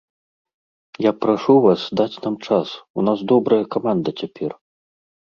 [1.05, 2.67] Я прашу вас даць нам час,
[2.97, 4.51] у нас добрая каманда цяпер.